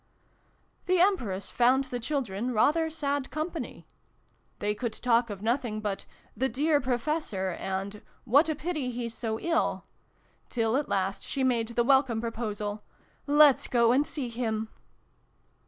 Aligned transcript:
The 0.87 0.99
Empress 0.99 1.51
found 1.51 1.83
the 1.83 1.99
children 1.99 2.53
rather 2.53 2.89
sad 2.89 3.29
company. 3.29 3.85
They 4.57 4.73
could 4.73 4.93
talk 4.93 5.29
of 5.29 5.43
nothing 5.43 5.79
but" 5.79 6.07
the 6.35 6.49
dear 6.49 6.81
Professor," 6.81 7.51
and" 7.51 8.01
what 8.33 8.49
a 8.49 8.55
pity 8.55 8.89
he's 8.89 9.13
so 9.13 9.39
ill!", 9.39 9.85
till 10.49 10.75
at 10.75 10.89
last 10.89 11.21
she 11.21 11.43
made 11.43 11.67
the 11.67 11.83
welcome 11.83 12.19
proposal" 12.19 12.81
Let's 13.41 13.67
go 13.67 13.91
and 13.91 14.07
see 14.07 14.29
him 14.29 14.69